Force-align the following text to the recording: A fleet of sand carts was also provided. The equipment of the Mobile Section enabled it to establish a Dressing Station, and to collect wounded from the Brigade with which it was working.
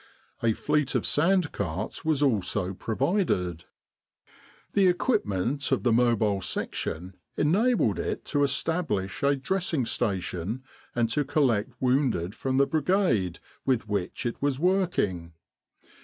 A 0.41 0.53
fleet 0.53 0.95
of 0.95 1.05
sand 1.05 1.51
carts 1.51 2.03
was 2.03 2.23
also 2.23 2.73
provided. 2.73 3.65
The 4.73 4.87
equipment 4.87 5.71
of 5.71 5.83
the 5.83 5.93
Mobile 5.93 6.41
Section 6.41 7.13
enabled 7.37 7.99
it 7.99 8.25
to 8.25 8.41
establish 8.43 9.21
a 9.21 9.35
Dressing 9.35 9.85
Station, 9.85 10.63
and 10.95 11.07
to 11.11 11.23
collect 11.23 11.73
wounded 11.79 12.33
from 12.33 12.57
the 12.57 12.65
Brigade 12.65 13.37
with 13.63 13.87
which 13.87 14.25
it 14.25 14.41
was 14.41 14.59
working. 14.59 15.33